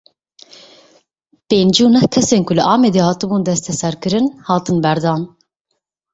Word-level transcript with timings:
Pêncî 1.49 1.81
û 1.87 1.89
neh 1.95 2.07
kesên 2.13 2.41
ku 2.47 2.53
li 2.57 2.63
Amedê 2.73 3.01
hatibûn 3.07 3.41
desteserkirin, 3.49 4.25
hatin 4.47 4.77
berdan. 4.83 5.21